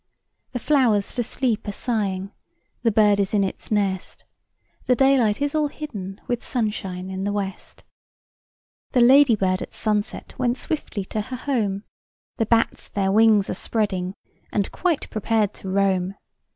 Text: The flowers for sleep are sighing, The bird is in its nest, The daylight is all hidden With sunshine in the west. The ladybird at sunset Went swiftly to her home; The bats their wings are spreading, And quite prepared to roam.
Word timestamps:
The 0.53 0.57
flowers 0.59 1.11
for 1.11 1.21
sleep 1.21 1.67
are 1.67 1.71
sighing, 1.71 2.31
The 2.81 2.89
bird 2.91 3.19
is 3.19 3.35
in 3.35 3.43
its 3.43 3.69
nest, 3.69 4.25
The 4.87 4.95
daylight 4.95 5.39
is 5.43 5.53
all 5.53 5.67
hidden 5.67 6.19
With 6.25 6.43
sunshine 6.43 7.11
in 7.11 7.23
the 7.23 7.31
west. 7.31 7.83
The 8.93 9.01
ladybird 9.01 9.61
at 9.61 9.75
sunset 9.75 10.33
Went 10.39 10.57
swiftly 10.57 11.05
to 11.05 11.21
her 11.21 11.37
home; 11.37 11.83
The 12.37 12.47
bats 12.47 12.89
their 12.89 13.11
wings 13.11 13.47
are 13.47 13.53
spreading, 13.53 14.15
And 14.51 14.71
quite 14.71 15.07
prepared 15.11 15.53
to 15.53 15.69
roam. 15.69 16.15